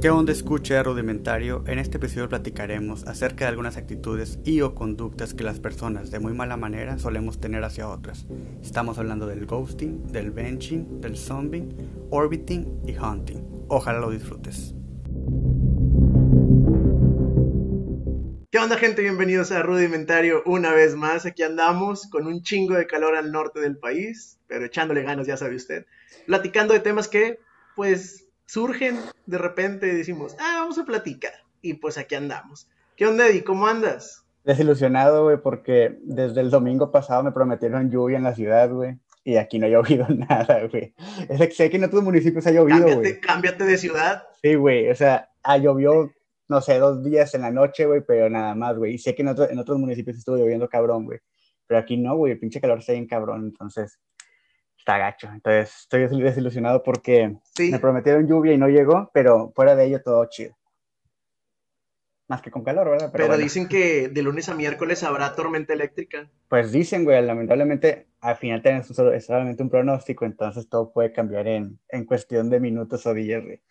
[0.00, 1.64] ¿Qué onda escucha rudimentario?
[1.66, 6.20] En este episodio platicaremos acerca de algunas actitudes y o conductas que las personas de
[6.20, 8.24] muy mala manera solemos tener hacia otras.
[8.62, 11.74] Estamos hablando del ghosting, del benching, del zombing,
[12.10, 13.42] orbiting y hunting.
[13.66, 14.72] Ojalá lo disfrutes.
[18.52, 19.02] ¿Qué onda gente?
[19.02, 21.26] Bienvenidos a Rudimentario una vez más.
[21.26, 25.36] Aquí andamos con un chingo de calor al norte del país, pero echándole ganas, ya
[25.36, 25.86] sabe usted.
[26.26, 27.40] Platicando de temas que,
[27.74, 31.32] pues, surgen de repente y decimos, ah, vamos a platicar.
[31.60, 32.68] Y pues aquí andamos.
[32.96, 33.44] ¿Qué onda, Eddie?
[33.44, 34.24] ¿Cómo andas?
[34.44, 38.96] Desilusionado, güey, porque desde el domingo pasado me prometieron lluvia en la ciudad, güey.
[39.22, 40.94] Y aquí no ha llovido nada, güey.
[41.52, 42.94] Sé que en otros municipios ha llovido, güey.
[42.94, 44.22] Cámbiate, cámbiate de ciudad.
[44.42, 44.88] Sí, güey.
[44.90, 46.10] O sea, ha llovido,
[46.48, 48.94] no sé, dos días en la noche, güey, pero nada más, güey.
[48.94, 51.18] Y sé que en, en otros municipios estuvo lloviendo cabrón, güey.
[51.66, 52.32] Pero aquí no, güey.
[52.32, 53.44] El pinche calor está bien cabrón.
[53.44, 53.98] Entonces,
[54.78, 55.28] está gacho.
[55.32, 60.24] Entonces estoy desilusionado porque me prometieron lluvia y no llegó, pero fuera de ello todo
[60.26, 60.56] chido.
[62.28, 63.10] Más que con calor, ¿verdad?
[63.10, 66.28] Pero, dicen que de lunes a miércoles habrá tormenta eléctrica.
[66.48, 71.78] Pues dicen, güey, lamentablemente al final tenemos solamente un pronóstico, entonces todo puede cambiar en,
[71.88, 73.62] en cuestión de minutos o días, güey.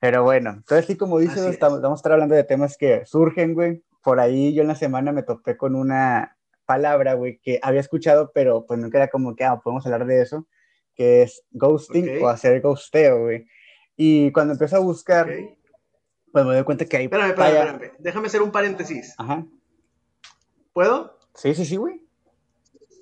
[0.00, 3.54] Pero bueno, entonces sí, como dices, estamos, vamos a estar hablando de temas que surgen,
[3.54, 3.82] güey.
[4.02, 8.32] Por ahí yo en la semana me topé con una palabra, güey, que había escuchado,
[8.34, 10.46] pero pues nunca era como que, ah, podemos hablar de eso
[10.96, 13.46] que es ghosting o hacer ghosteo, güey.
[13.96, 15.28] Y cuando empiezo a buscar,
[16.32, 17.04] pues me doy cuenta que hay...
[17.04, 17.96] Espérame, espérame, espérame.
[17.98, 19.14] Déjame hacer un paréntesis.
[19.18, 19.46] Ajá.
[20.72, 21.18] ¿Puedo?
[21.34, 22.02] Sí, sí, sí, güey.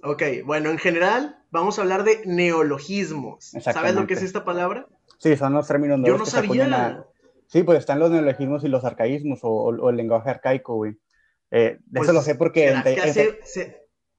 [0.03, 3.53] Ok, bueno, en general vamos a hablar de neologismos.
[3.61, 4.87] ¿Sabes lo que es esta palabra?
[5.19, 7.05] Sí, son los términos nuevos Yo no sabía.
[7.47, 10.99] Sí, pues están los neologismos y los arcaísmos o, el lenguaje arcaico, güey.
[11.51, 12.75] Eh, de eso pues, lo sé porque...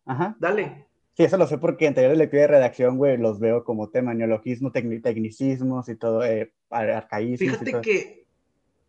[0.06, 0.36] Ajá.
[0.40, 0.88] Dale.
[1.16, 3.90] Sí, eso lo sé porque en talleres de lectura de redacción, güey, los veo como
[3.90, 7.40] tema, neologismo, tecnicismos y todo, eh, arcaísmos.
[7.40, 8.26] Fíjate que,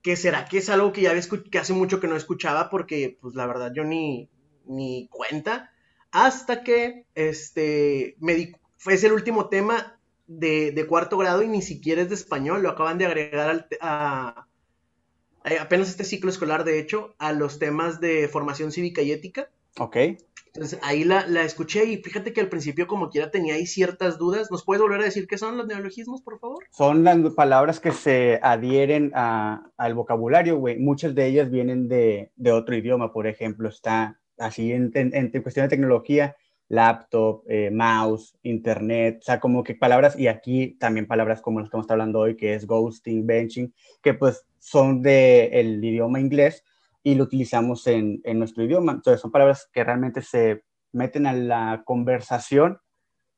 [0.03, 1.13] que será que es algo que ya
[1.51, 4.29] que hace mucho que no escuchaba porque, pues, la verdad, yo ni,
[4.67, 5.71] ni cuenta.
[6.11, 11.63] Hasta que, este, me di, fue el último tema de, de, cuarto grado y ni
[11.63, 14.49] siquiera es de español, lo acaban de agregar al, a,
[15.61, 19.49] apenas este ciclo escolar, de hecho, a los temas de formación cívica y ética.
[19.79, 19.97] Ok.
[20.57, 24.51] Entonces ahí la, escuché y fíjate que al principio como quiera tenía ahí ciertas dudas.
[24.51, 26.65] ¿Nos puedes volver a decir qué son los neologismos, por favor?
[26.71, 30.79] Son las palabras que se adhieren al vocabulario, güey.
[30.79, 34.91] Muchas de ellas vienen de, otro idioma, por ejemplo, está así en,
[35.43, 36.37] cuestión de tecnología,
[36.69, 41.67] laptop, eh, mouse, internet, o sea, como que palabras, y aquí también palabras como las
[41.67, 46.65] que estamos hablando hoy, que es ghosting, benching, que pues son del el idioma inglés,
[47.07, 48.91] y lo utilizamos en, en, nuestro idioma.
[48.91, 52.81] Entonces son palabras que realmente se meten a la conversación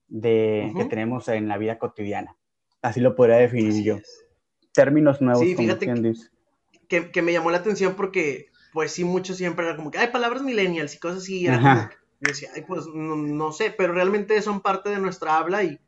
[0.07, 2.35] de, que tenemos en la vida cotidiana.
[2.81, 3.99] Así lo podría definir yo.
[4.73, 5.43] Términos nuevos.
[5.43, 5.87] Sí, fíjate
[6.89, 10.09] que, que, me llamó la atención porque, pues sí, mucho siempre era como que hay
[10.09, 11.47] palabras millennials y cosas así.
[11.47, 11.91] Era
[12.21, 15.79] yo decía, ay, pues no, no, sé, pero realmente son parte de nuestra habla y,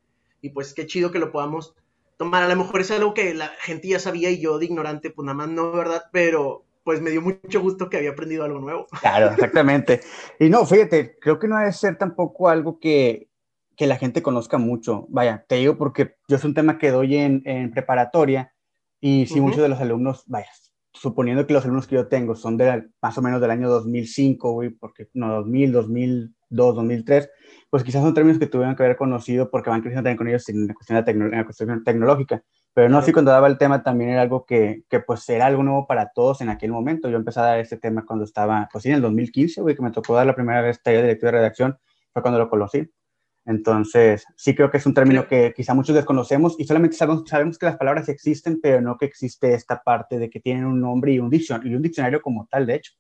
[0.43, 1.75] y pues qué chido que lo podamos
[2.19, 2.43] tomar.
[2.43, 5.25] A lo mejor es algo que la gente ya sabía y yo de ignorante, pues
[5.25, 6.03] nada más no, ¿verdad?
[6.13, 8.89] Pero pues me dio mucho gusto que había aprendido algo nuevo.
[9.01, 10.01] Claro, exactamente.
[10.41, 13.29] Y no, fíjate, creo que no debe ser tampoco algo que,
[13.77, 15.07] que la gente conozca mucho.
[15.09, 18.53] Vaya, te digo porque yo es un tema que doy en, en preparatoria
[19.01, 20.49] y sí, muchos de los alumnos, vaya,
[20.93, 24.51] suponiendo que los alumnos que yo tengo son de más o menos del año 2005,
[24.51, 27.31] güey, porque no, 2000, 2002, 2003,
[27.71, 30.49] pues quizás son términos que tuvieron que haber conocido porque van creciendo también con ellos
[30.49, 32.43] en la cuestión, de en la cuestión tecnológica.
[32.73, 35.63] Pero no, sí, cuando daba el tema también era algo que, que, pues era algo
[35.63, 37.09] nuevo para todos en aquel momento.
[37.09, 39.83] Yo empecé a dar este tema cuando estaba, pues sí, en el 2015, güey, que
[39.83, 41.79] me tocó dar la primera vez taller de lectura y redacción,
[42.13, 42.89] fue cuando lo conocí.
[43.47, 47.59] Entonces, sí creo que es un término que quizá muchos desconocemos y solamente sabemos, sabemos
[47.59, 51.13] que las palabras existen, pero no que existe esta parte de que tienen un nombre
[51.13, 52.93] y un, diccionario, y un diccionario como tal, de hecho.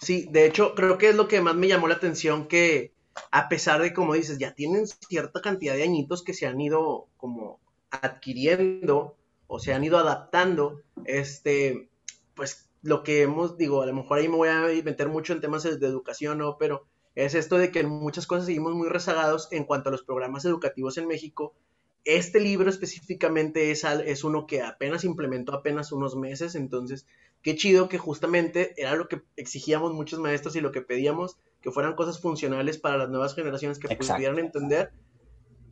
[0.00, 2.92] Sí, de hecho, creo que es lo que más me llamó la atención que
[3.30, 7.06] a pesar de, como dices, ya tienen cierta cantidad de añitos que se han ido
[7.16, 7.60] como
[7.90, 9.16] adquiriendo
[9.46, 11.88] o se han ido adaptando, este,
[12.34, 15.40] pues lo que hemos, digo, a lo mejor ahí me voy a meter mucho en
[15.40, 16.56] temas de educación, ¿no?
[16.56, 20.02] Pero es esto de que en muchas cosas seguimos muy rezagados en cuanto a los
[20.02, 21.54] programas educativos en México.
[22.04, 27.06] Este libro específicamente es, es uno que apenas implementó apenas unos meses, entonces
[27.42, 31.70] qué chido que justamente era lo que exigíamos muchos maestros y lo que pedíamos, que
[31.70, 34.92] fueran cosas funcionales para las nuevas generaciones que pudieran entender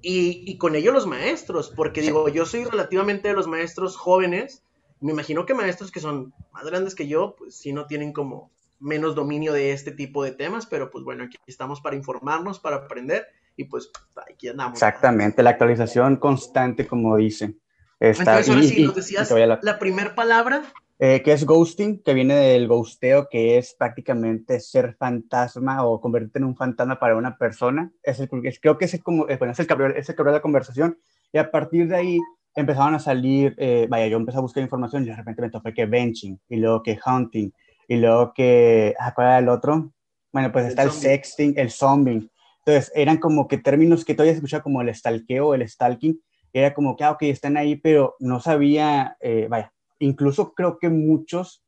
[0.00, 4.62] y, con ello los maestros, porque digo, yo soy relativamente de los maestros jóvenes,
[5.00, 8.50] me imagino que maestros que son más grandes que yo, pues sí no tienen como
[8.80, 12.76] menos dominio de este tipo de temas, pero pues bueno, aquí estamos para informarnos, para
[12.76, 13.90] aprender y pues
[14.30, 14.74] aquí andamos.
[14.74, 17.60] Exactamente, la actualización constante, como dicen.
[17.98, 19.30] Está, Entonces, ahora sí, nos decías,
[19.62, 20.62] la, primera palabra
[21.00, 26.40] eh, que es ghosting, que viene del ghosteo, que es prácticamente ser fantasma o convertirte
[26.40, 27.92] en un fantasma para una persona.
[28.02, 30.98] Es el, creo que es, como, bueno, es el cabrón es el de la conversación.
[31.32, 32.18] Y a partir de ahí
[32.54, 35.72] empezaban a salir, eh, vaya, yo empecé a buscar información y de repente me topé
[35.72, 37.50] que benching, y luego que hunting,
[37.86, 39.92] y luego que, ah, ¿cuál era el otro?
[40.32, 42.28] Bueno, pues está el sexting, el zombing.
[42.66, 46.20] Entonces, eran como que términos que todavía se escucha como el stalkeo, el stalking,
[46.52, 50.88] era como que, ah, ok, están ahí, pero no sabía, eh, vaya, incluso creo que
[50.88, 51.64] muchos,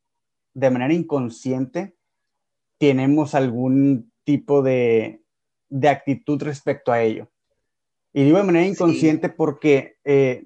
[0.54, 1.96] de manera inconsciente,
[2.78, 5.22] tenemos algún tipo de,
[5.68, 7.30] de actitud respecto a ello.
[8.12, 10.44] Y digo de manera inconsciente porque eh,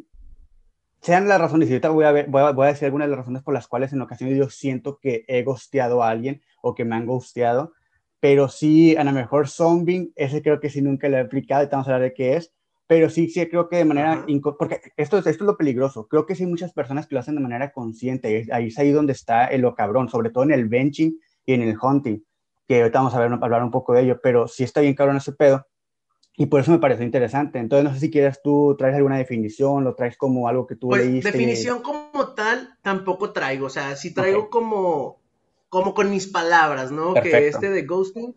[1.01, 3.11] sean las razones, y ahorita voy a, ver, voy, a, voy a, decir algunas de
[3.11, 6.75] las razones por las cuales en ocasiones yo siento que he gosteado a alguien o
[6.75, 7.73] que me han gosteado,
[8.21, 11.69] pero sí, a lo mejor zombie, ese creo que sí nunca lo he aplicado, y
[11.71, 12.53] vamos a hablar de qué es,
[12.87, 14.27] pero sí, sí creo que de manera,
[14.59, 17.35] porque esto, esto es lo peligroso, creo que sí hay muchas personas que lo hacen
[17.35, 20.69] de manera consciente, ahí es ahí donde está el lo cabrón, sobre todo en el
[20.69, 22.21] benching y en el hunting,
[22.69, 25.17] que ahorita vamos a ver, hablar un poco de ello, pero sí está bien cabrón
[25.17, 25.67] ese pedo,
[26.37, 27.61] y por eso me pareció interesante.
[27.61, 30.89] Entonces, no sé si quieres tú traes alguna definición, lo traes como algo que tú
[30.89, 31.31] pues, leíste.
[31.31, 33.67] Definición como tal, tampoco traigo.
[33.67, 35.23] O sea, sí traigo como,
[35.69, 37.15] como con mis palabras, ¿no?
[37.15, 38.35] Que este de ghosting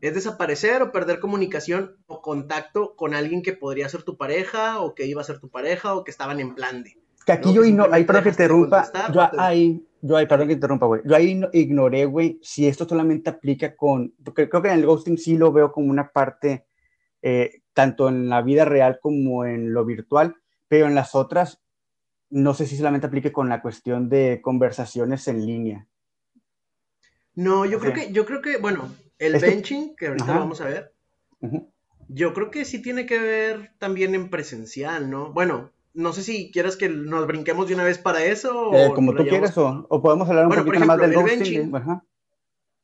[0.00, 4.94] es desaparecer o perder comunicación o contacto con alguien que podría ser tu pareja o
[4.94, 6.96] que iba a ser tu pareja o que estaban en plan de.
[7.26, 10.54] Que aquí yo no, ahí perdón que te interrumpa, yo ahí, yo ahí, perdón que
[10.54, 14.78] interrumpa, güey, yo ahí ignoré, güey, si esto solamente aplica con, porque creo que en
[14.78, 16.64] el ghosting sí lo veo como una parte,
[17.20, 20.34] eh, tanto en la vida real como en lo virtual,
[20.66, 21.60] pero en las otras,
[22.30, 25.86] no sé si solamente aplique con la cuestión de conversaciones en línea.
[27.34, 28.88] No, yo creo que, yo creo que, bueno,
[29.20, 30.92] el benching, que ahorita vamos a ver,
[32.08, 35.32] yo creo que sí tiene que ver también en presencial, ¿no?
[35.32, 38.74] Bueno, no sé si quieres que nos brinquemos de una vez para eso.
[38.74, 41.72] Eh, como tú quieres, o, podemos hablar un poquito más del benching.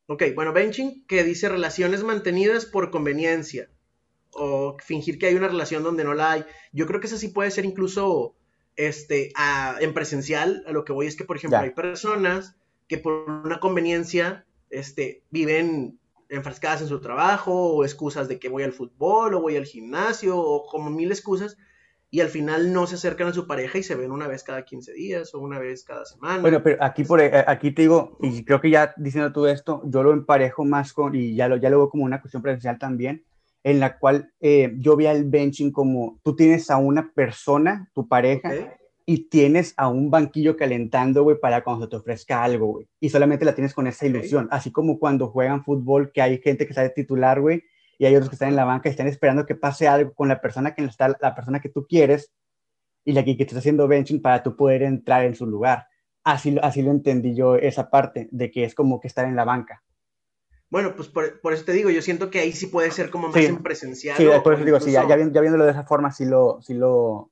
[0.09, 3.69] Ok, bueno, benching que dice relaciones mantenidas por conveniencia
[4.31, 6.45] o fingir que hay una relación donde no la hay.
[6.71, 8.35] Yo creo que eso sí puede ser incluso
[8.75, 9.33] este,
[9.79, 10.63] en presencial.
[10.67, 12.55] A lo que voy es que, por ejemplo, hay personas
[12.87, 18.63] que por una conveniencia este, viven enfrascadas en su trabajo o excusas de que voy
[18.63, 21.57] al fútbol o voy al gimnasio o como mil excusas
[22.09, 24.63] y al final no se acercan a su pareja y se ven una vez cada
[24.63, 26.41] 15 días o una vez cada semana.
[26.41, 29.81] Bueno, pero aquí, por, eh, aquí te digo, y creo que ya diciendo todo esto,
[29.85, 32.79] yo lo emparejo más con, y ya lo, ya lo veo como una cuestión presencial
[32.79, 33.25] también,
[33.63, 38.07] en la cual eh, yo veo el benching como tú tienes a una persona, tu
[38.07, 38.77] pareja,
[39.09, 42.89] y tienes a un banquillo calentando, güey, para cuando se te ofrezca algo, güey.
[42.99, 44.49] Y solamente la tienes con esa ilusión.
[44.51, 47.63] Así como cuando juegan fútbol, que hay gente que sale titular, güey,
[47.97, 50.27] y hay otros que están en la banca y están esperando que pase algo con
[50.27, 52.33] la persona que está, la persona que tú quieres
[53.05, 55.87] y la que, que te está haciendo benching para tú poder entrar en su lugar.
[56.25, 59.45] Así, así lo entendí yo esa parte, de que es como que estar en la
[59.45, 59.85] banca.
[60.69, 63.29] Bueno, pues por, por, eso te digo, yo siento que ahí sí puede ser como
[63.29, 64.17] más en presencial.
[64.17, 67.31] Sí, por eso digo, sí, ya, ya, viéndolo de esa forma, sí lo, sí lo,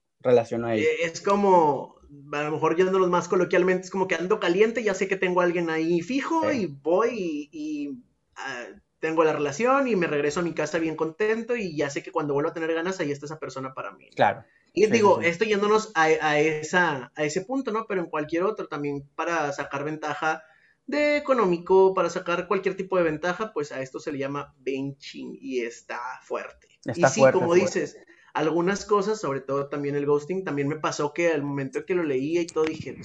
[0.66, 0.82] ahí.
[0.82, 1.96] Eh, es como,
[2.32, 5.42] a lo mejor yéndolos más coloquialmente, es como que ando caliente, ya sé que tengo
[5.42, 7.98] a alguien ahí fijo y voy y,
[8.36, 8.66] ah,
[9.00, 12.12] tengo la relación y me regreso a mi casa bien contento y ya sé que
[12.12, 14.10] cuando vuelvo a tener ganas, ahí está esa persona para mí.
[14.16, 14.44] Claro.
[14.74, 17.86] Y digo, estoy yéndonos a, a, esa, a ese punto, ¿no?
[17.88, 20.44] Pero en cualquier otro también para sacar ventaja
[20.86, 25.38] de económico, para sacar cualquier tipo de ventaja, pues a esto se le llama benching
[25.40, 26.68] y está fuerte.
[26.94, 27.98] y sí, como dices,
[28.36, 32.04] algunas cosas, sobre todo también el ghosting, también me pasó que al momento que lo
[32.04, 32.98] leía y todo dije,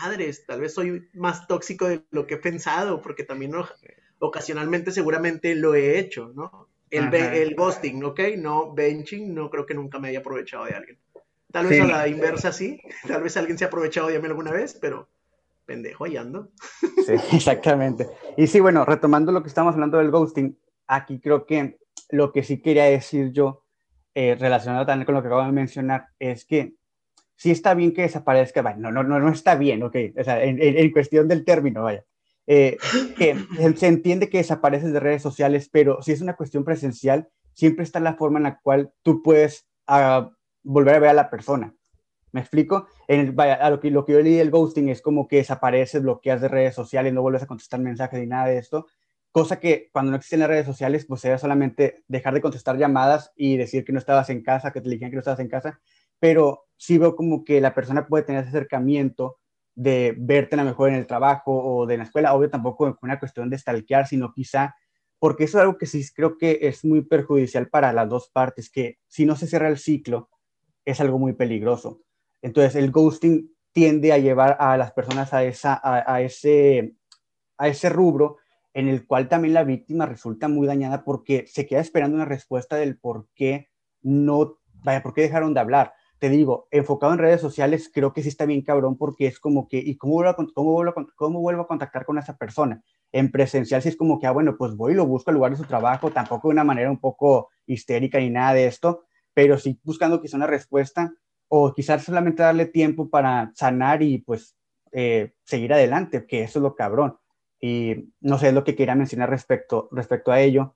[0.00, 3.52] madres, tal vez soy más tóxico de lo que he pensado, porque también
[4.20, 6.68] ocasionalmente seguramente lo he hecho, ¿no?
[6.90, 8.20] El, el ghosting, ¿ok?
[8.38, 10.98] No benching, no creo que nunca me haya aprovechado de alguien.
[11.50, 14.52] Tal vez a la inversa sí, tal vez alguien se ha aprovechado de mí alguna
[14.52, 15.08] vez, pero
[15.64, 16.50] pendejo, ahí ando.
[17.04, 18.06] Sí, exactamente.
[18.36, 21.76] Y sí, bueno, retomando lo que estamos hablando del ghosting, aquí creo que
[22.10, 23.65] lo que sí quería decir yo
[24.18, 26.72] eh, relacionado también con lo que acabo de mencionar, es que
[27.36, 30.90] sí está bien que desaparezca, no, no, no, no está bien, ok, o sea, en,
[30.90, 32.02] cuestión del término, vaya,
[32.46, 32.78] eh,
[33.18, 33.36] que
[33.76, 38.00] se entiende que desapareces de redes sociales, pero si es una cuestión presencial, siempre está
[38.00, 40.30] la forma en la cual tú puedes uh,
[40.62, 41.74] volver a ver a la persona.
[42.32, 42.86] ¿Me explico?
[43.08, 46.00] En vaya, a lo, que, lo que yo leí del ghosting es como que desapareces,
[46.00, 48.86] bloqueas de redes sociales, no vuelves a contestar mensajes ni nada de esto,
[49.36, 53.34] cosa que cuando no existen las redes sociales, pues era solamente dejar de contestar llamadas
[53.36, 55.78] y decir que no estabas en casa, que te dijeron que no estabas en casa,
[56.18, 59.38] pero sí veo como que la persona puede tener ese acercamiento
[59.74, 63.18] de verte a lo mejor en el trabajo o de la escuela, obvio tampoco una
[63.18, 64.74] cuestión de stalkear, sino quizá,
[65.18, 68.70] porque eso es algo que sí creo que es muy perjudicial para las dos partes,
[68.70, 70.30] que si no se cierra el ciclo,
[70.86, 72.00] es algo muy peligroso.
[72.40, 76.94] Entonces el ghosting tiende a llevar a las personas a, esa, a, ese,
[77.58, 78.38] a ese rubro
[78.76, 82.76] en el cual también la víctima resulta muy dañada porque se queda esperando una respuesta
[82.76, 83.70] del por qué
[84.02, 85.94] no, vaya, por qué dejaron de hablar.
[86.18, 89.66] Te digo, enfocado en redes sociales, creo que sí está bien cabrón porque es como
[89.66, 92.82] que, ¿y cómo vuelvo a, cómo vuelvo a, cómo vuelvo a contactar con esa persona?
[93.12, 95.52] En presencial sí es como que, ah, bueno, pues voy y lo busco al lugar
[95.52, 99.56] de su trabajo, tampoco de una manera un poco histérica ni nada de esto, pero
[99.56, 101.14] sí buscando quizá una respuesta
[101.48, 104.54] o quizás solamente darle tiempo para sanar y pues
[104.92, 107.16] eh, seguir adelante, que eso es lo cabrón.
[107.60, 110.74] Y no sé, es lo que quería mencionar respecto, respecto a ello,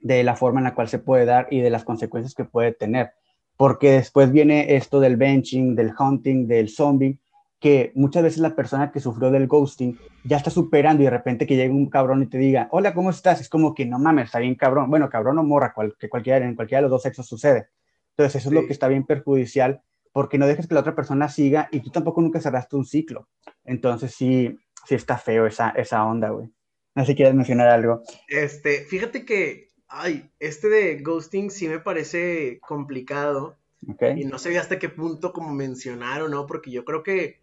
[0.00, 2.72] de la forma en la cual se puede dar y de las consecuencias que puede
[2.72, 3.12] tener.
[3.56, 7.18] Porque después viene esto del benching, del hunting, del zombie,
[7.60, 11.46] que muchas veces la persona que sufrió del ghosting ya está superando y de repente
[11.46, 13.40] que llegue un cabrón y te diga, hola, ¿cómo estás?
[13.40, 14.88] Es como que no mames, está bien cabrón.
[14.90, 17.68] Bueno, cabrón o morra, que cualquiera, en cualquiera de los dos sexos sucede.
[18.10, 19.82] Entonces eso es lo que está bien perjudicial
[20.12, 23.28] porque no dejes que la otra persona siga y tú tampoco nunca cerraste un ciclo.
[23.64, 24.56] Entonces sí,
[24.86, 26.50] sí está feo esa, esa onda, güey.
[26.94, 28.02] No sé si quieres mencionar algo.
[28.26, 33.56] Este, fíjate que, ay, este de ghosting sí me parece complicado.
[33.86, 34.20] Okay.
[34.20, 37.40] Y no sé hasta qué punto como mencionar o no, porque yo creo que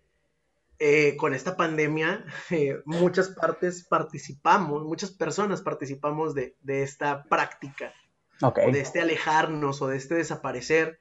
[0.79, 7.93] eh, con esta pandemia eh, muchas partes participamos, muchas personas participamos de, de esta práctica.
[8.41, 8.69] Okay.
[8.69, 10.99] de este alejarnos o de este desaparecer.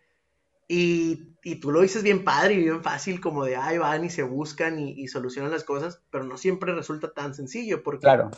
[0.66, 4.10] Y, y, tú lo dices bien padre y bien fácil, como de ahí van y
[4.10, 8.30] se buscan y, solucionan las cosas, pero no siempre resulta tan sencillo, porque, claro.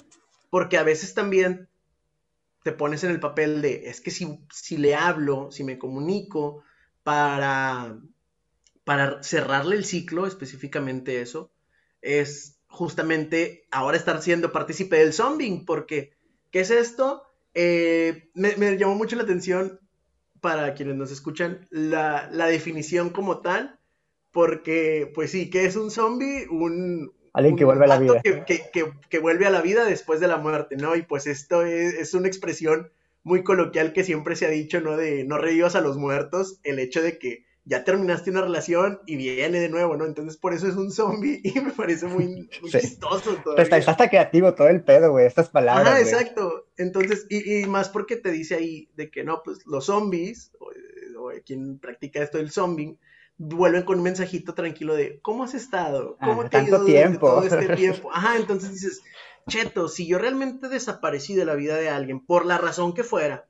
[0.51, 1.69] porque a veces también
[2.65, 6.65] te pones en el papel de, es que si, si le hablo, si me comunico
[7.05, 7.97] para,
[8.83, 11.53] para cerrarle el ciclo, específicamente eso,
[12.03, 16.13] es justamente ahora estar siendo partícipe del zombie, porque,
[16.51, 17.23] ¿qué es esto?
[17.55, 19.81] Eh, me, me llamó mucho la atención
[20.47, 23.81] para quienes nos escuchan, la, definición como tal,
[24.31, 26.47] porque, pues sí, que es un zombie?
[26.49, 27.13] Un...
[27.33, 28.23] Alguien que vuelve a la vida.
[28.23, 30.95] Que, vuelve a la vida después de la muerte, ¿no?
[30.95, 32.93] Y pues esto es, una expresión
[33.25, 34.97] muy coloquial que siempre se ha dicho, ¿no?
[34.97, 39.17] De no revivas a los muertos, el hecho de que ya terminaste una relación y
[39.17, 40.07] viene de nuevo, ¿no?
[40.07, 43.37] Entonces por eso es un zombie y me parece muy, chistoso.
[43.59, 45.95] Está, está, creativo todo el pedo, güey, estas palabras.
[45.95, 46.67] Ah, exacto.
[46.77, 50.71] Entonces, y, y, más porque te dice ahí de que no, pues los zombies, o,
[51.45, 52.97] quien practica esto del zombie,
[53.37, 56.17] vuelven con un mensajito tranquilo de ¿cómo has estado?
[56.21, 57.27] ¿Cómo ah, te ha ido tiempo.
[57.27, 58.11] todo este tiempo?
[58.13, 59.03] Ajá, entonces dices,
[59.49, 63.49] cheto, si yo realmente desaparecí de la vida de alguien, por la razón que fuera,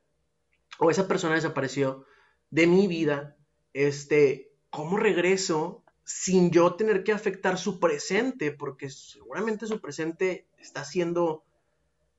[0.79, 2.07] o esa persona desapareció
[2.51, 3.37] de mi vida,
[3.77, 8.51] este, ¿cómo regreso sin yo tener que afectar su presente?
[8.51, 11.45] Porque seguramente su presente está siendo,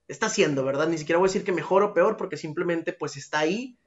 [0.08, 0.88] está siendo, ¿verdad?
[0.88, 3.80] Ni siquiera voy a decir que mejor o peor, porque simplemente pues está ahí,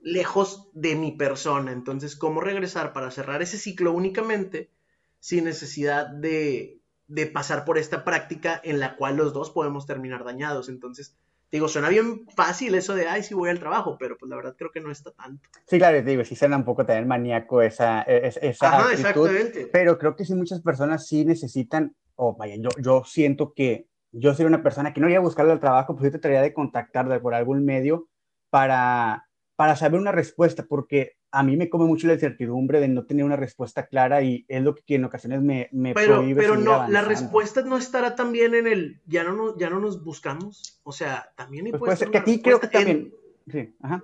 [0.00, 1.72] lejos de mi persona.
[1.72, 4.70] Entonces, ¿cómo regresar para cerrar ese ciclo únicamente
[5.18, 10.22] sin necesidad de, de pasar por esta práctica en la cual los dos podemos terminar
[10.22, 10.68] dañados?
[10.68, 11.16] Entonces,
[11.50, 14.56] Digo, suena bien fácil eso de, ay, sí voy al trabajo, pero pues la verdad
[14.58, 15.48] creo que no está tanto.
[15.66, 19.68] Sí, claro, digo, sí suena un poco también maníaco esa, e, esa Ajá, exactamente.
[19.72, 24.34] Pero creo que sí muchas personas sí necesitan, o vaya, yo, yo siento que yo
[24.34, 26.54] soy una persona que no iría a buscarle al trabajo, pues yo te trataría de
[26.54, 28.08] contactar por algún medio
[28.50, 33.04] para, para saber una respuesta, porque a mí me come mucho la incertidumbre de no
[33.04, 36.88] tener una respuesta clara y es lo que en ocasiones me, me pero, Pero no,
[36.88, 40.80] la respuesta no estará también en el ya no, nos, ya no nos buscamos.
[40.82, 43.12] O sea, también pues puede ser que aquí creo que también.
[43.50, 44.02] Sí, ajá.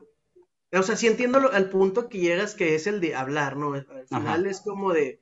[0.75, 3.75] O sea, sí entiendo al punto que llegas que es el de hablar, ¿no?
[3.75, 5.21] Al final es como de.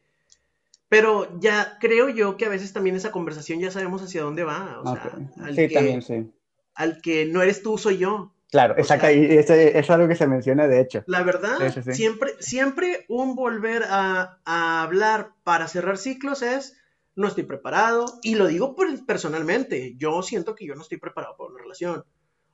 [0.88, 4.80] Pero ya creo yo que a veces también esa conversación ya sabemos hacia dónde va.
[4.83, 5.12] O sea,
[5.54, 6.30] sí, también sí.
[6.75, 8.33] Al que no eres tú, soy yo.
[8.50, 11.04] Claro, exacto, y eso, es algo que se menciona de hecho.
[11.07, 11.59] La verdad,
[11.92, 16.76] siempre, siempre un volver a, hablar para cerrar ciclos es
[17.14, 18.75] no estoy preparado, y lo digo
[19.07, 22.04] personalmente, yo siento que yo no estoy preparado para una relación.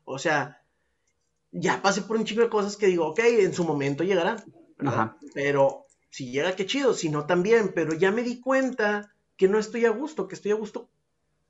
[0.04, 0.62] O sea,
[1.50, 4.36] ya pasé por un chico de cosas que digo, ok, en su momento llegará,
[5.34, 9.58] pero si llega, qué chido, si no también, pero ya me di cuenta que no
[9.58, 10.90] estoy a gusto, que estoy a gusto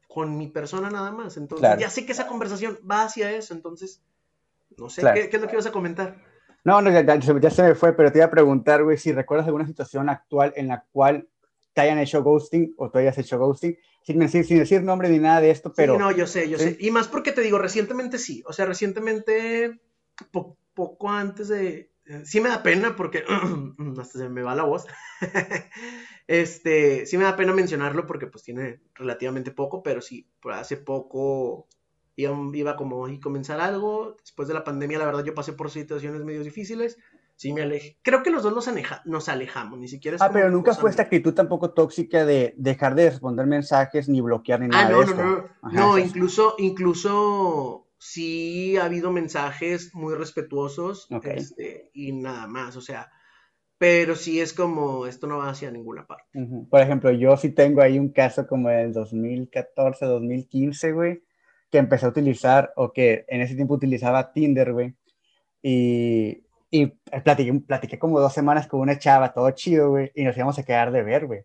[0.09, 1.37] con mi persona nada más.
[1.37, 4.03] Entonces, ya sé que esa conversación va hacia eso, entonces
[4.79, 6.17] no sé, ¿qué, es lo que ibas a comentar?
[6.65, 9.67] No, no, ya, se me fue, pero te iba a preguntar, güey, si recuerdas alguna
[9.69, 11.29] situación actual en la cual
[11.73, 15.21] te hayan hecho ghosting o tú hayas hecho ghosting, sin decir, sin decir nombre ni
[15.21, 15.95] nada de esto, pero...
[15.95, 16.77] Sí, no, yo sé, yo sé.
[16.81, 19.81] Y más porque te digo, recientemente sí, o sea, recientemente,
[20.75, 21.93] poco antes de...
[22.25, 23.25] Sí me da pena porque
[24.01, 24.87] hasta se me va la voz.
[26.27, 30.77] este, sí me da pena mencionarlo porque pues tiene relativamente poco, pero sí, por hace
[30.77, 31.69] poco
[32.17, 34.17] iba, iba como a comenzar algo.
[34.21, 36.99] Después de la pandemia, la verdad, yo pasé por situaciones medio difíciles.
[37.37, 37.99] sí me alejé.
[38.03, 38.69] Creo que los dos nos,
[39.05, 43.11] nos alejamos, ni siquiera Ah, pero nunca fue esta actitud tampoco tóxica de dejar de
[43.11, 44.89] responder mensajes ni bloquear ni ah, nada.
[44.89, 45.99] Ah, no, no, no, no.
[45.99, 53.11] incluso, incluso sí ha habido mensajes muy respetuosos este, y nada más, o sea,
[53.79, 56.25] pero sí es como, esto no va hacia ninguna parte.
[56.71, 61.23] Por ejemplo, yo sí tengo ahí un caso como del 2014, 2015, güey,
[61.71, 64.95] que empecé a utilizar, o que en ese tiempo utilizaba Tinder, güey,
[65.63, 66.87] y, y
[67.25, 70.65] platiqué, platiqué como dos semanas con una chava, todo chido, güey, y nos íbamos a
[70.65, 71.45] quedar de ver, güey.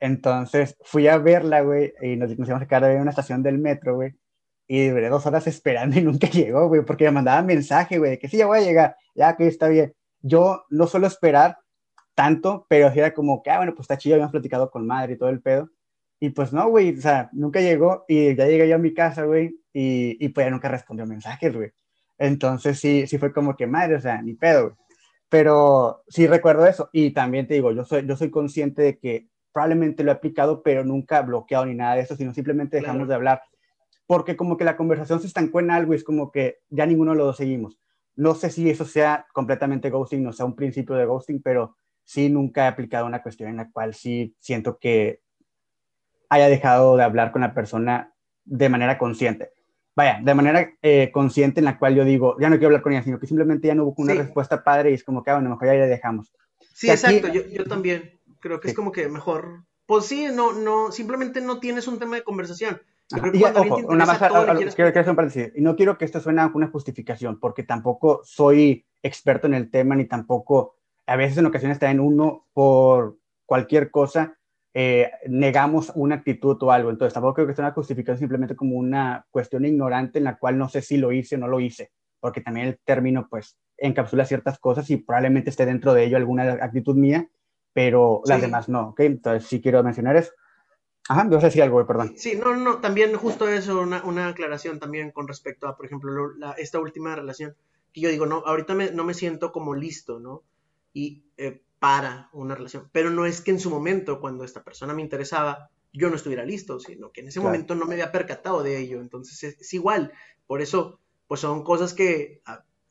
[0.00, 3.10] Entonces fui a verla, güey, y nos, nos íbamos a quedar de ver en una
[3.10, 4.14] estación del metro, güey,
[4.66, 8.18] y duré dos horas esperando y nunca llegó, güey, porque me mandaba mensaje, güey, de
[8.18, 9.94] que sí, ya voy a llegar, ya que está bien.
[10.20, 11.58] Yo no suelo esperar
[12.14, 15.18] tanto, pero era como que, ah, bueno, pues está chido, habíamos platicado con madre y
[15.18, 15.70] todo el pedo.
[16.22, 19.24] Y pues no, güey, o sea, nunca llegó y ya llegué yo a mi casa,
[19.24, 21.72] güey, y, y pues ya nunca respondió mensajes, güey.
[22.16, 24.76] Entonces sí, sí fue como que madre, o sea, ni pedo, güey.
[25.28, 26.90] Pero sí recuerdo eso.
[26.92, 30.62] Y también te digo, yo soy, yo soy consciente de que probablemente lo he aplicado,
[30.62, 33.42] pero nunca bloqueado ni nada de eso, sino simplemente dejamos de hablar.
[34.06, 37.10] Porque como que la conversación se estancó en algo y es como que ya ninguno
[37.10, 37.80] de los dos seguimos.
[38.14, 42.28] No sé si eso sea completamente ghosting, o sea, un principio de ghosting, pero sí
[42.28, 45.21] nunca he aplicado una cuestión en la cual sí siento que
[46.32, 49.50] haya dejado de hablar con la persona de manera consciente.
[49.94, 52.92] Vaya, de manera eh, consciente en la cual yo digo, ya no quiero hablar con
[52.92, 55.34] ella, sino que simplemente ya no hubo una respuesta padre y es como que, ah,
[55.34, 56.32] bueno, mejor ya la dejamos.
[56.72, 60.90] Sí, exacto, yo, yo, también creo que es como que mejor, pues sí, no, no,
[60.90, 62.80] simplemente no tienes un tema de conversación.
[63.34, 66.68] Y, ojo, una más, quiero, quiero hacer y no quiero que esto suene a una
[66.68, 71.90] justificación, porque tampoco soy experto en el tema, ni tampoco a veces en ocasiones está
[71.90, 74.38] en uno por cualquier cosa
[74.74, 76.90] eh, negamos una actitud o algo.
[76.90, 80.58] Entonces tampoco creo que sea una justificación simplemente como una cuestión ignorante en la cual
[80.58, 84.24] no sé si lo hice o no lo hice, porque también el término pues encapsula
[84.24, 87.28] ciertas cosas y probablemente esté dentro de ello alguna actitud mía,
[87.72, 89.00] pero las demás no, ¿ok?
[89.00, 90.32] Entonces sí quiero mencionar eso.
[91.08, 92.12] Ajá, vas a decir algo, perdón.
[92.16, 96.12] Sí, no, no, también justo eso, una, una aclaración también con respecto a, por ejemplo,
[96.58, 97.56] esta última relación,
[97.92, 100.44] que yo digo, no, ahorita no me siento como listo, ¿no?
[100.92, 102.88] y eh, para una relación.
[102.92, 106.44] Pero no es que en su momento, cuando esta persona me interesaba, yo no estuviera
[106.44, 109.00] listo, sino que en ese momento no me había percatado de ello.
[109.00, 110.12] Entonces es, igual.
[110.46, 112.40] Por eso, pues son cosas que,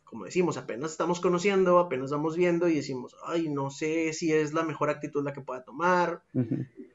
[0.04, 4.51] como decimos, apenas estamos conociendo, apenas vamos viendo y decimos, ay, no sé si es
[4.51, 6.23] la mejor actitud la que pueda tomar.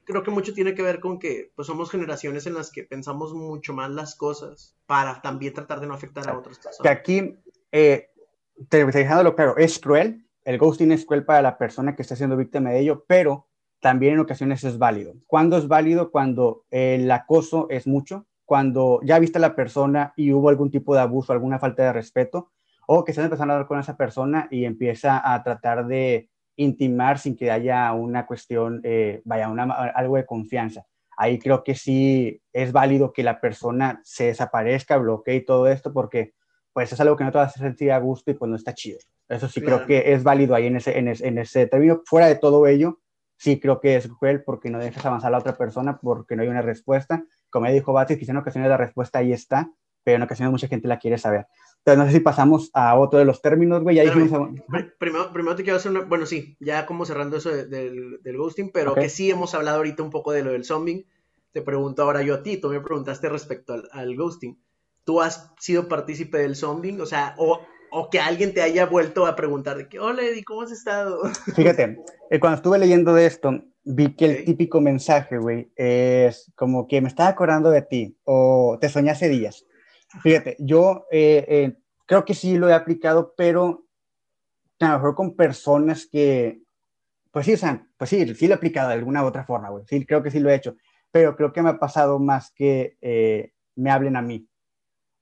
[0.04, 3.32] Creo que mucho tiene que ver con que pues somos generaciones en las que pensamos
[3.32, 6.82] mucho más las cosas para también tratar de no afectar a otras personas.
[6.82, 7.38] Que aquí,
[7.72, 8.10] eh,
[8.70, 12.70] dejándolo claro, es cruel, el ghosting es cruel para la persona que está siendo víctima
[12.70, 13.48] de ello, pero
[13.80, 15.14] también en ocasiones es válido.
[15.26, 16.12] ¿Cuándo es válido?
[16.12, 20.94] Cuando el acoso es mucho, cuando ya viste a la persona y hubo algún tipo
[20.94, 22.52] de abuso, alguna falta de respeto,
[22.86, 27.18] o que estás empezando a hablar con esa persona y empieza a tratar de intimar
[27.18, 30.86] sin que haya una cuestión, eh, vaya, una, algo de confianza.
[31.16, 36.34] Ahí creo que sí es válido que la persona se desaparezca, bloquee todo esto, porque
[36.76, 38.54] pues es algo que no te va a hacer sentir a gusto y pues no
[38.54, 38.98] está chido.
[39.30, 42.02] Eso sí creo que es válido ahí en ese, en, ese, en ese término.
[42.04, 43.00] Fuera de todo ello,
[43.38, 46.42] sí creo que es cruel porque no dejas avanzar a la otra persona porque no
[46.42, 47.24] hay una respuesta.
[47.48, 49.72] Como ya dijo Batis, quizá en ocasiones la respuesta ahí está,
[50.04, 51.46] pero en ocasiones mucha gente la quiere saber.
[51.78, 53.96] Entonces, no sé si pasamos a otro de los términos, güey.
[54.98, 56.02] primero, primero te quiero hacer una.
[56.02, 60.02] Bueno, sí, ya como cerrando eso del, del ghosting, pero que sí hemos hablado ahorita
[60.02, 61.06] un poco de lo del zombie.
[61.52, 64.58] Te pregunto ahora yo a ti, tú me preguntaste respecto al, al ghosting
[65.06, 67.60] tú has sido partícipe del zombie, o sea, o,
[67.92, 71.22] o, que alguien te haya vuelto a preguntar de que, hola Eddie, ¿cómo has estado?
[71.54, 73.52] Fíjate, eh, cuando estuve leyendo de esto,
[73.84, 78.76] vi que el típico mensaje, güey, es como que me estaba acordando de ti o
[78.80, 79.64] te soñé hace días.
[80.22, 83.86] Fíjate, yo eh, eh, creo que sí lo he aplicado, pero
[84.80, 86.62] a lo mejor con personas que,
[87.30, 89.70] pues sí, o sea, pues sí, sí lo he aplicado de alguna u otra forma,
[89.70, 90.74] güey, sí, creo que sí lo he hecho,
[91.12, 94.48] pero creo que me ha pasado más que me hablen a mí.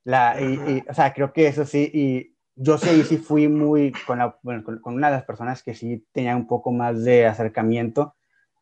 [0.04, 4.18] La, y, o sea, creo que eso sí, y yo sí, sí fui muy con,
[4.18, 8.14] la, bueno, con, una de las personas que sí tenía un poco más de acercamiento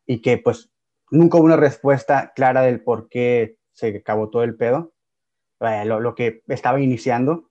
[0.05, 0.71] y que pues
[1.11, 4.93] nunca hubo una respuesta clara del por qué se acabó todo el pedo,
[5.59, 7.49] eh, lo, lo, que estaba iniciando,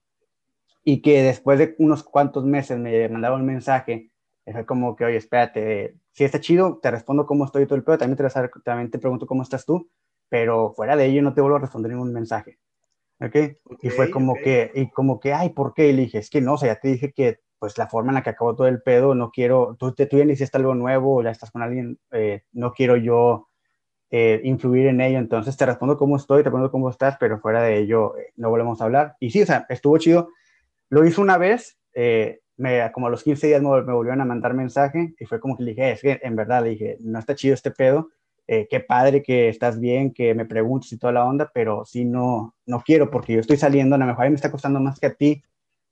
[0.84, 4.10] y que después de unos cuantos meses me mandaron un mensaje,
[4.44, 7.98] fue como que, oye, espérate, si está chido, te respondo cómo estoy todo el pedo,
[7.98, 9.90] también te, también te pregunto cómo estás tú,
[10.28, 12.58] pero fuera de ello no te vuelvo a responder ningún mensaje.
[13.24, 13.36] ¿Ok?
[13.82, 15.88] y fue como que, y como que, ay, ¿por qué?
[15.88, 18.10] Y le dije, es que no, o sea, ya te dije que, pues, la forma
[18.10, 21.22] en la que acabó todo el pedo, no quiero, tú, tú ya hiciste algo nuevo,
[21.22, 23.48] ya estás con alguien, eh, no quiero yo
[24.10, 27.62] eh, influir en ello, entonces te respondo cómo estoy, te respondo cómo estás, pero fuera
[27.62, 29.16] de ello, eh, no volvemos a hablar.
[29.20, 30.28] Y sí, o sea, estuvo chido.
[30.88, 31.78] Lo hizo una vez,
[32.56, 35.62] me, como a los 15 días me, volvieron a mandar mensaje y fue como que
[35.62, 38.10] le dije, es que en verdad le dije, no está chido este pedo,
[38.46, 42.04] eh, qué padre que estás bien, que me preguntes y toda la onda, pero sí
[42.04, 44.80] no, no quiero porque yo estoy saliendo, a lo mejor a mí me está costando
[44.80, 45.42] más que a ti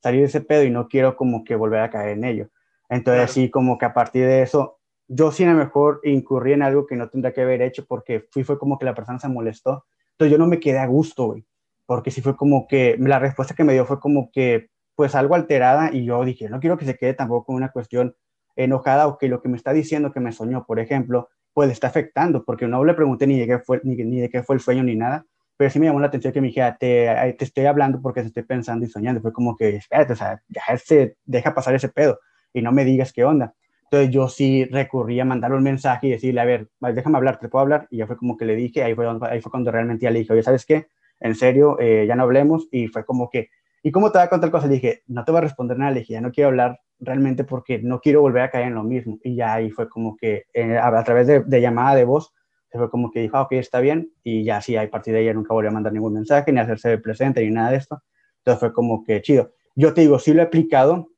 [0.03, 2.49] salir de ese pedo y no quiero como que volver a caer en ello.
[2.89, 6.63] Entonces sí, como que a partir de eso, yo sí a lo mejor incurrí en
[6.63, 9.29] algo que no tendría que haber hecho porque fui, fue como que la persona se
[9.29, 9.85] molestó.
[10.13, 11.47] Entonces yo no me quedé a gusto, güey,
[11.87, 15.35] porque sí fue como que la respuesta que me dio fue como que pues algo
[15.35, 18.17] alterada y yo dije, no quiero que se quede tampoco con una cuestión
[18.57, 21.73] enojada o que lo que me está diciendo que me soñó, por ejemplo, pues le
[21.73, 24.57] está afectando, porque no le pregunté ni de qué fue, ni, ni de qué fue
[24.57, 25.25] el sueño ni nada,
[25.61, 28.29] pero sí me llamó la atención que me dijera, te, te estoy hablando porque te
[28.29, 29.21] estoy pensando y soñando.
[29.21, 32.19] Fue como que, espérate, o sea, ya se deja pasar ese pedo
[32.55, 33.55] y no me digas qué onda.
[33.85, 37.51] Entonces yo sí recurrí a mandarle un mensaje y decirle, a ver, déjame hablar, ¿te
[37.51, 37.89] puedo hablar?
[37.91, 40.21] Y ya fue como que le dije, ahí fue, ahí fue cuando realmente ya le
[40.21, 40.87] dije, oye, ¿sabes qué?
[41.21, 42.67] En serio, eh, ya no hablemos.
[42.71, 43.51] Y fue como que,
[43.83, 44.69] ¿y cómo te va a contar cosas?
[44.69, 47.45] Le dije, no te voy a responder nada, le dije, ya no quiero hablar realmente
[47.45, 49.19] porque no quiero volver a caer en lo mismo.
[49.23, 52.33] Y ya ahí fue como que eh, a, través de, de, llamada de voz,
[52.71, 54.13] se fue como que dijo, ah, ok, está bien.
[54.23, 56.99] Y ya sí, a partir de ella nunca volvió a mandar ningún mensaje, ni hacerse
[56.99, 58.03] presente, ni nada de esto.
[58.39, 59.53] Entonces fue como que chido.
[59.75, 61.09] Yo te digo, sí lo he aplicado.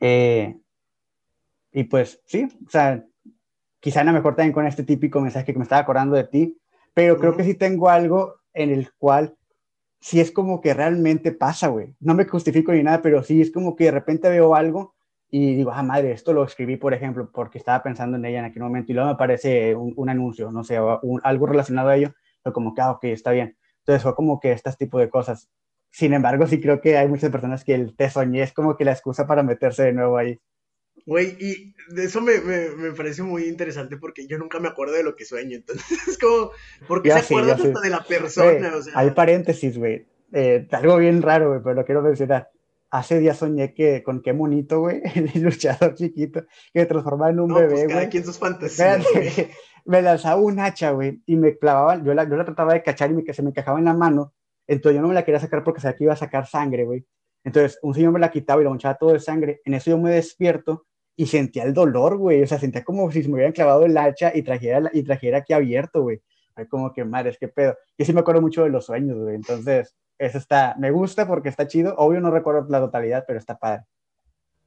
[0.00, 0.56] Eh,
[1.72, 3.04] y pues sí, o sea,
[3.80, 6.58] quizá a lo mejor también con este típico mensaje que me estaba acordando de ti,
[6.94, 9.36] pero creo que sí tengo algo en el cual
[10.04, 11.96] sí es como que realmente pasa, güey.
[11.98, 14.94] No me justifico ni nada, pero sí es como que de repente veo algo
[15.30, 18.44] y digo, ah, madre, esto lo escribí, por ejemplo, porque estaba pensando en ella en
[18.44, 20.76] aquel momento y luego me aparece un, anuncio, no sé,
[21.22, 22.12] algo relacionado a ello,
[22.42, 23.56] pero como que, ah, ok, está bien.
[23.78, 25.48] Entonces fue como que este tipo de cosas.
[25.90, 28.84] Sin embargo, sí creo que hay muchas personas que el te soñé es como que
[28.84, 30.38] la excusa para meterse de nuevo ahí.
[31.06, 34.94] Güey, y de eso me, me, me, parece muy interesante porque yo nunca me acuerdo
[34.94, 35.56] de lo que sueño.
[35.56, 36.50] Entonces es como,
[36.88, 38.76] ¿por qué se acuerdan hasta de la persona?
[38.76, 38.92] o sea...
[38.96, 40.06] Hay paréntesis, güey.
[40.32, 42.50] Eh, algo bien raro, güey, pero lo quiero mencionar
[42.94, 45.02] hace días soñé que con qué monito, güey,
[45.34, 48.08] el luchador chiquito, que se transformaba en un no, bebé, pues güey.
[48.08, 49.04] quien sus fantasías,
[49.86, 53.10] Me lanzaba un hacha, güey, y me clavaba, yo la, yo la trataba de cachar
[53.10, 54.32] y me, se me encajaba en la mano,
[54.66, 57.04] entonces yo no me la quería sacar porque sabía que iba a sacar sangre, güey.
[57.42, 59.60] Entonces un señor me la quitaba y la manchaba todo de sangre.
[59.66, 62.42] En eso yo me despierto y sentía el dolor, güey.
[62.42, 65.38] O sea, sentía como si se me hubieran clavado el hacha y trajera, y trajera
[65.38, 66.20] aquí abierto, güey.
[66.68, 67.76] Como que, madre, es que pedo.
[67.96, 69.34] Y sí me acuerdo mucho de los sueños, güey.
[69.34, 71.94] Entonces, eso está, me gusta porque está chido.
[71.96, 73.84] Obvio no recuerdo la totalidad, pero está padre.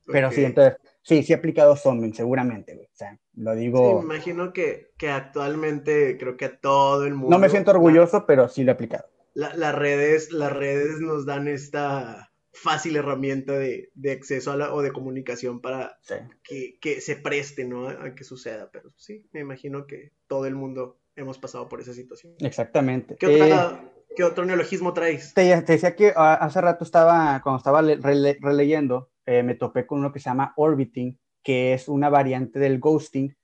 [0.05, 2.88] Pero sí, entonces, sí, sí he aplicado zombie, seguramente, güey.
[2.88, 4.01] O sea, lo digo.
[4.01, 7.29] Sí, me imagino que, que, actualmente creo que a todo el mundo.
[7.29, 9.05] No me siento orgulloso, pero sí lo he aplicado.
[9.33, 14.81] las, redes, las redes nos dan esta fácil herramienta de, de acceso a la, o
[14.81, 15.97] de comunicación para
[16.43, 17.88] que, que, se preste, ¿no?
[17.88, 18.69] A que suceda.
[18.71, 22.36] Pero sí, me imagino que todo el mundo hemos pasado por esa situación.
[22.39, 23.15] Exactamente.
[23.17, 25.33] ¿Qué otra, eh, ¿Qué otro neologismo traes?
[25.33, 30.12] Te, decía que ah, hace rato estaba, cuando estaba releyendo, eh, me topé con uno
[30.12, 33.36] que se llama orbiting, que es una variante del ghosting,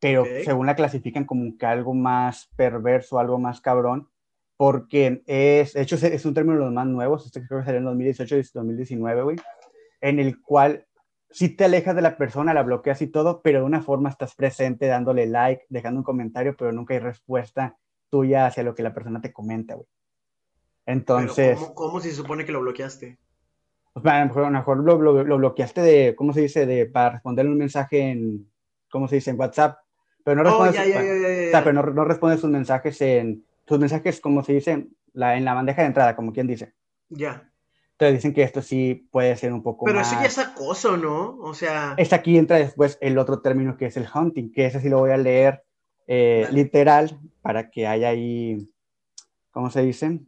[0.00, 4.09] pero según la clasifican como que algo más perverso, algo más cabrón,
[4.60, 7.78] porque es, de hecho, es, un término de los más nuevos, este creo que salió
[7.78, 9.36] en 2018 y 2019, güey,
[10.02, 10.86] en el cual
[11.30, 14.34] si te alejas de la persona, la bloqueas y todo, pero de una forma estás
[14.34, 17.78] presente, dándole like, dejando un comentario, pero nunca hay respuesta
[18.10, 19.86] tuya hacia lo que la persona te comenta, güey.
[20.84, 21.58] Entonces.
[21.74, 23.16] ¿cómo, se supone que lo bloqueaste?
[23.94, 26.66] Pues, a lo mejor, lo, lo, bloqueaste de, ¿cómo se dice?
[26.66, 28.46] De, para responderle un mensaje en,
[28.90, 29.30] ¿cómo se dice?
[29.30, 29.78] En WhatsApp.
[30.22, 30.76] Pero no respondes,
[31.50, 35.54] pero no, no, respondes sus mensajes en, sus mensajes, como se dice, la, en la
[35.54, 36.74] bandeja de entrada, como quien dice.
[37.08, 37.50] Ya.
[37.92, 41.38] Entonces dicen que esto sí puede ser un poco Pero eso ya es acoso, ¿no?
[41.38, 41.94] O sea...
[41.96, 44.98] Es aquí entra después el otro término que es el hunting, que ese sí lo
[44.98, 45.64] voy a leer
[46.06, 48.68] eh, literal para que haya ahí,
[49.50, 50.20] ¿cómo se dice?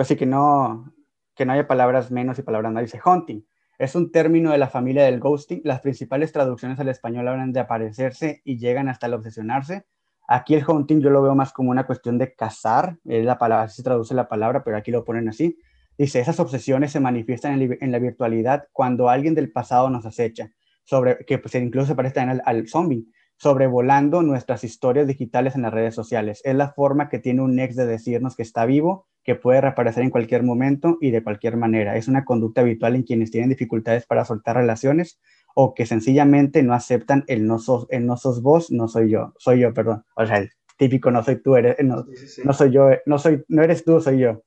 [0.00, 0.94] pues sí que no,
[1.34, 2.84] que no haya palabras menos y palabras más.
[2.84, 3.42] Dice hunting.
[3.78, 5.60] Es un término de la familia del ghosting.
[5.62, 9.84] Las principales traducciones al español hablan de aparecerse y llegan hasta el obsesionarse.
[10.32, 13.64] Aquí el hunting yo lo veo más como una cuestión de cazar, es la palabra,
[13.64, 15.58] así se traduce la palabra, pero aquí lo ponen así.
[15.98, 20.52] Dice, esas obsesiones se manifiestan en, la virtualidad cuando alguien del pasado nos acecha,
[20.84, 23.06] sobre, que pues, incluso se parece al, al zombie,
[23.38, 26.42] sobrevolando nuestras historias digitales en las redes sociales.
[26.44, 30.04] Es la forma que tiene un ex de decirnos que está vivo que puede reaparecer
[30.04, 31.96] en cualquier momento y de cualquier manera.
[31.96, 35.20] Es una conducta habitual en quienes tienen dificultades para soltar relaciones
[35.54, 39.34] o que sencillamente no aceptan el no sos, el no sos vos, no soy yo,
[39.38, 40.04] soy yo, perdón.
[40.14, 42.06] O sea, el típico no soy tú, eres, no,
[42.44, 44.42] no soy yo, no, soy, no eres tú, soy yo.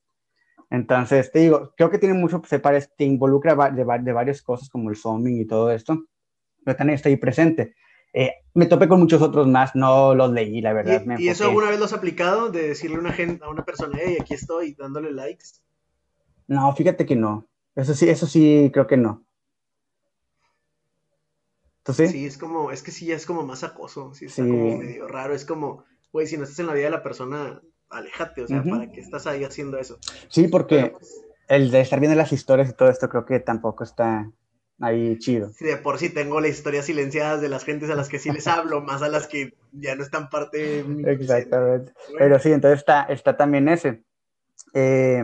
[0.70, 4.70] Entonces, te digo, creo que tiene mucho, se parece, te involucra de, de varias cosas
[4.70, 6.06] como el zombie y todo esto,
[6.66, 7.76] pero también estoy presente.
[8.13, 11.04] Eh, me topé con muchos otros más, no los leí, la verdad.
[11.18, 12.50] ¿Y, eso alguna vez lo has aplicado?
[12.50, 15.46] De decirle a una, gente, a una persona, hey, aquí estoy, dándole likes.
[16.48, 17.48] No, fíjate que no.
[17.76, 19.24] Eso sí, eso sí, creo que no.
[21.91, 22.08] Sí?
[22.08, 25.08] Sí, es como, es que sí, ya es como más acoso, sí, está como medio
[25.08, 28.48] raro, es como, güey, si no estás en la vida de la persona, aléjate, o
[28.48, 29.98] sea, ¿para qué estás ahí haciendo eso?
[30.30, 33.84] Sí, porque pues, el de estar viendo las historias y todo esto creo que tampoco
[33.84, 34.32] está
[34.80, 35.50] ahí chido.
[35.50, 38.32] Sí, de por sí tengo las historias silenciadas de las gentes a las que sí
[38.32, 41.93] les hablo, más a las que ya no están parte de mi Exactamente.
[42.17, 44.04] Pero sí, entonces está, está también ese.
[44.74, 45.24] Eh,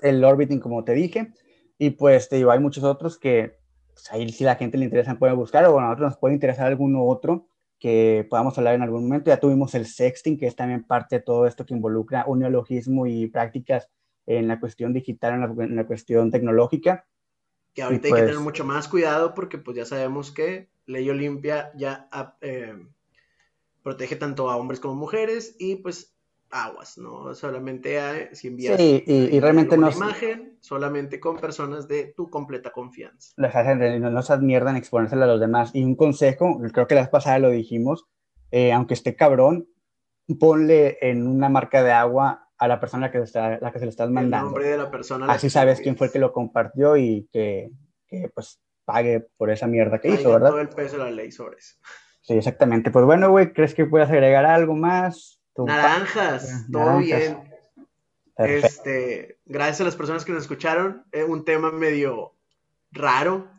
[0.00, 1.32] el orbiting, como te dije,
[1.78, 3.58] y pues te digo, hay muchos otros que
[3.98, 6.68] pues, ahí si la gente le interesa puede buscar, o a nosotros nos puede interesar
[6.68, 7.48] alguno otro
[7.80, 9.28] que podamos hablar en algún momento.
[9.28, 13.06] Ya tuvimos el sexting, que es también parte de todo esto que involucra un neologismo
[13.06, 13.88] y prácticas
[14.26, 17.06] en la cuestión digital, en la, cuestión tecnológica.
[17.74, 21.08] Que ahorita hay que tener pues mucho más cuidado porque pues ya sabemos que Ley
[21.10, 22.74] Olimpia ya ah, eh,
[23.82, 26.14] protege tanto a hombres como mujeres y pues
[26.50, 27.34] aguas, ¿no?
[27.34, 32.70] Solamente hay, si envías sí, y, realmente una imagen, solamente con personas de tu completa
[32.70, 33.32] confianza.
[33.36, 35.70] Las hacen, no, no se admierdan exponérsela a los demás.
[35.74, 38.06] Y un consejo, creo que la vez pasada lo dijimos,
[38.50, 39.68] eh, aunque esté cabrón,
[40.38, 43.90] ponle en una marca de agua a la persona que, está, la que se le
[43.90, 44.48] estás mandando.
[44.48, 45.26] El nombre de la persona.
[45.26, 47.70] Así sabes quién fue el que lo compartió y que,
[48.06, 50.50] que, pues pague por esa mierda que hizo, ¿verdad?
[50.50, 51.76] Todo el peso de la ley sobre eso.
[52.22, 52.90] Sí, exactamente.
[52.90, 55.37] Pues bueno, güey, ¿crees que puedas agregar algo más?
[55.66, 57.48] Naranjas, todo bien.
[58.36, 61.04] Este, gracias a las personas que nos escucharon.
[61.12, 62.34] Es un tema medio
[62.92, 63.50] raro.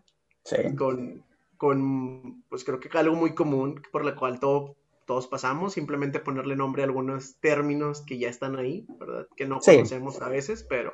[0.78, 1.24] Con,
[1.58, 5.74] con, pues creo que algo muy común por la cual todos pasamos.
[5.74, 9.28] Simplemente ponerle nombre a algunos términos que ya están ahí, ¿verdad?
[9.36, 10.94] Que no conocemos a veces, pero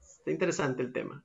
[0.00, 1.24] está interesante el tema.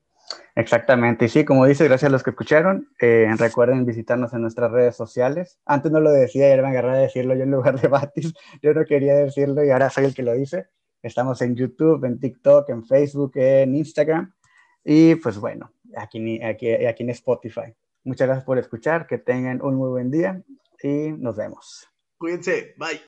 [0.55, 2.89] Exactamente, y sí, como dice, gracias a los que escucharon.
[2.99, 5.59] Eh, recuerden visitarnos en nuestras redes sociales.
[5.65, 8.33] Antes no lo decía y ahora me agarré a decirlo yo en lugar de Batis.
[8.61, 10.67] Yo no quería decirlo y ahora soy el que lo dice.
[11.01, 14.33] Estamos en YouTube, en TikTok, en Facebook, en Instagram
[14.83, 17.73] y pues bueno, aquí, aquí, aquí en Spotify.
[18.03, 20.41] Muchas gracias por escuchar, que tengan un muy buen día
[20.81, 21.87] y nos vemos.
[22.17, 22.99] Cuídense, bye.